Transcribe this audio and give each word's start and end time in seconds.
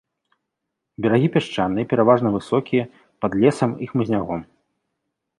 Берагі 1.05 1.27
пясчаныя, 1.35 1.85
пераважна 1.91 2.31
высокія, 2.37 2.83
пад 3.25 3.31
лесам 3.43 3.75
і 3.85 3.91
хмызняком. 3.91 4.41